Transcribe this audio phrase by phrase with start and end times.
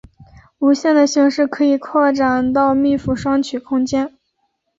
[0.57, 4.17] 无限的形式可以扩展到密铺双曲空间。